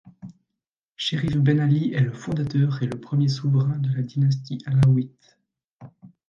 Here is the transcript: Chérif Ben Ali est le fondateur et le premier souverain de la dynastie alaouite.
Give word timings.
Chérif 0.97 1.37
Ben 1.37 1.59
Ali 1.59 1.93
est 1.93 1.99
le 2.01 2.11
fondateur 2.11 2.81
et 2.81 2.87
le 2.87 2.99
premier 2.99 3.27
souverain 3.27 3.77
de 3.77 3.93
la 3.95 4.01
dynastie 4.01 4.57
alaouite. 4.65 5.37